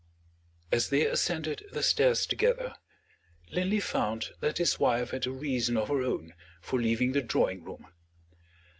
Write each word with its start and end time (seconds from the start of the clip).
As 0.71 0.89
they 0.89 1.05
ascended 1.05 1.63
the 1.71 1.83
stairs 1.83 2.25
together, 2.25 2.73
Linley 3.51 3.79
found 3.79 4.29
that 4.39 4.57
his 4.57 4.79
wife 4.79 5.11
had 5.11 5.27
a 5.27 5.31
reason 5.31 5.77
of 5.77 5.89
her 5.89 6.01
own 6.01 6.33
for 6.59 6.81
leaving 6.81 7.11
the 7.11 7.21
drawing 7.21 7.63
room. 7.63 7.85